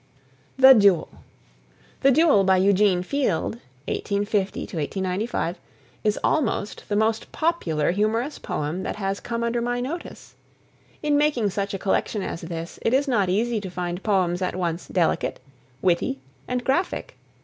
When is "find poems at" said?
13.69-14.55